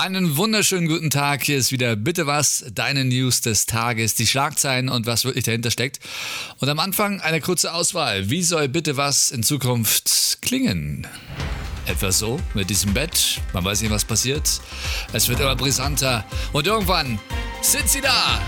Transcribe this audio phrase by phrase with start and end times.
[0.00, 1.42] Einen wunderschönen guten Tag.
[1.42, 5.72] Hier ist wieder Bitte was, deine News des Tages, die Schlagzeilen und was wirklich dahinter
[5.72, 5.98] steckt.
[6.60, 8.30] Und am Anfang eine kurze Auswahl.
[8.30, 11.04] Wie soll Bitte was in Zukunft klingen?
[11.86, 13.40] Etwas so mit diesem Bett.
[13.52, 14.60] Man weiß nicht, was passiert.
[15.12, 16.24] Es wird immer brisanter.
[16.52, 17.18] Und irgendwann
[17.60, 18.40] sind sie da.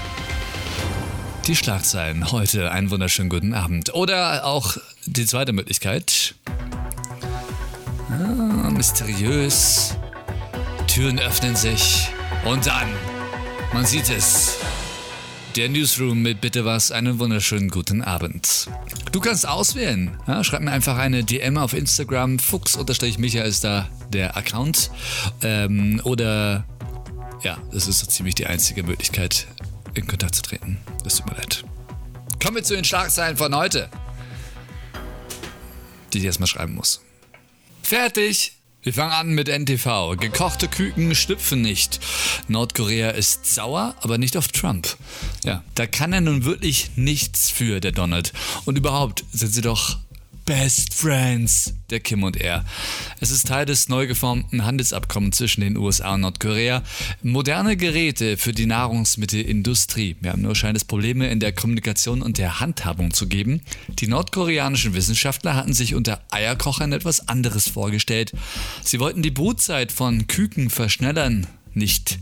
[1.48, 2.70] Die Schlagzeilen heute.
[2.70, 3.92] Einen wunderschönen guten Abend.
[3.92, 6.36] Oder auch die zweite Möglichkeit.
[8.08, 9.96] Ah, mysteriös.
[10.90, 12.08] Türen öffnen sich.
[12.44, 12.88] Und dann,
[13.72, 14.58] man sieht es.
[15.54, 18.66] Der Newsroom mit Bitte was, einen wunderschönen guten Abend.
[19.12, 20.18] Du kannst auswählen.
[20.26, 22.40] Ja, schreib mir einfach eine DM auf Instagram.
[22.40, 24.90] Fuchs-Michael ist da der Account.
[25.42, 26.64] Ähm, oder
[27.44, 29.46] ja, das ist so ziemlich die einzige Möglichkeit,
[29.94, 30.78] in Kontakt zu treten.
[31.04, 31.64] Das tut mir leid.
[32.42, 33.88] Kommen wir zu den Schlagzeilen von heute.
[36.12, 37.00] Die ich erstmal schreiben muss.
[37.80, 38.59] Fertig!
[38.82, 40.16] Wir fangen an mit NTV.
[40.18, 42.00] Gekochte Küken schlüpfen nicht.
[42.48, 44.96] Nordkorea ist sauer, aber nicht auf Trump.
[45.44, 48.32] Ja, da kann er nun wirklich nichts für, der Donald.
[48.64, 49.98] Und überhaupt sind sie doch
[50.44, 52.64] Best Friends, der Kim und er.
[53.20, 56.82] Es ist Teil des neu geformten Handelsabkommens zwischen den USA und Nordkorea.
[57.22, 60.16] Moderne Geräte für die Nahrungsmittelindustrie.
[60.20, 63.62] Wir haben nur scheint es Probleme in der Kommunikation und der Handhabung zu geben.
[63.98, 68.32] Die nordkoreanischen Wissenschaftler hatten sich unter Eierkochern etwas anderes vorgestellt.
[68.84, 72.18] Sie wollten die Brutzeit von Küken verschnellern, nicht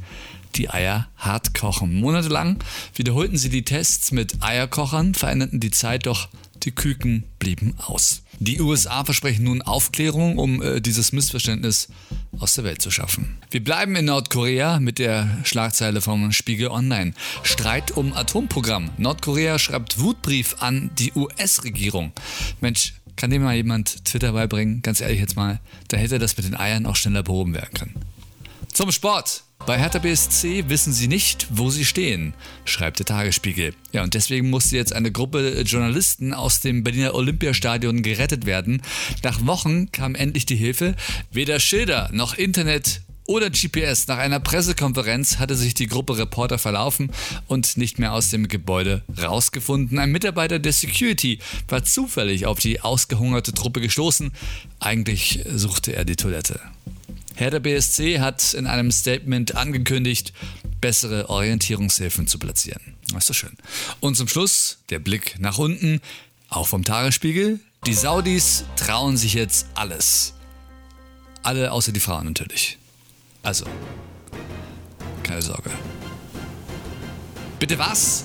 [0.54, 1.94] die Eier hart kochen.
[2.00, 2.58] Monatelang
[2.94, 6.28] wiederholten sie die Tests mit Eierkochern, veränderten die Zeit, doch
[6.64, 8.22] die Küken blieben aus.
[8.40, 11.88] Die USA versprechen nun Aufklärung, um äh, dieses Missverständnis
[12.38, 13.38] aus der Welt zu schaffen.
[13.50, 17.14] Wir bleiben in Nordkorea mit der Schlagzeile vom Spiegel Online.
[17.42, 18.90] Streit um Atomprogramm.
[18.98, 22.12] Nordkorea schreibt Wutbrief an die US-Regierung.
[22.60, 24.80] Mensch, kann dem mal jemand Twitter beibringen?
[24.82, 27.94] Ganz ehrlich jetzt mal, da hätte das mit den Eiern auch schneller behoben werden können.
[28.72, 29.42] Zum Sport.
[29.68, 32.32] Bei Hertha BSC wissen sie nicht, wo sie stehen,
[32.64, 33.74] schreibt der Tagesspiegel.
[33.92, 38.80] Ja, und deswegen musste jetzt eine Gruppe Journalisten aus dem Berliner Olympiastadion gerettet werden.
[39.22, 40.94] Nach Wochen kam endlich die Hilfe.
[41.32, 44.06] Weder Schilder noch Internet oder GPS.
[44.06, 47.10] Nach einer Pressekonferenz hatte sich die Gruppe Reporter verlaufen
[47.46, 49.98] und nicht mehr aus dem Gebäude rausgefunden.
[49.98, 54.32] Ein Mitarbeiter der Security war zufällig auf die ausgehungerte Truppe gestoßen.
[54.80, 56.58] Eigentlich suchte er die Toilette.
[57.38, 60.32] Herr BSC hat in einem Statement angekündigt,
[60.80, 62.96] bessere Orientierungshilfen zu platzieren.
[63.12, 63.56] Das ist doch schön.
[64.00, 66.00] Und zum Schluss der Blick nach unten,
[66.48, 67.60] auch vom Tagesspiegel.
[67.86, 70.34] Die Saudis trauen sich jetzt alles.
[71.44, 72.76] Alle außer die Frauen natürlich.
[73.44, 73.66] Also,
[75.22, 75.70] keine Sorge.
[77.60, 78.24] Bitte was?